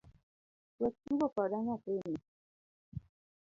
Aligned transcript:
Wek 0.79 0.95
tugo 1.03 1.25
koda 1.35 1.57
nyathini 1.65 2.15